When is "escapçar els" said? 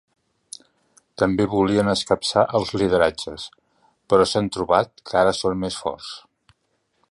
1.93-2.71